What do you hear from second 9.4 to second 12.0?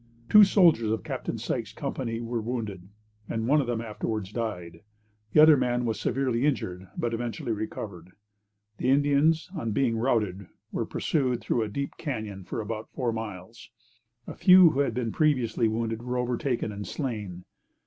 on being routed, were pursued through a deep